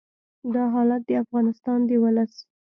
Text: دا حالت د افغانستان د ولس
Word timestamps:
دا 0.53 0.63
حالت 0.73 1.01
د 1.05 1.11
افغانستان 1.23 1.79
د 1.89 1.91
ولس 2.03 2.33